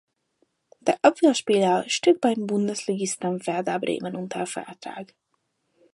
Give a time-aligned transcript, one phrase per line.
[0.79, 5.13] Der Abwehrspieler steht beim Bundesligisten Werder Bremen unter Vertrag.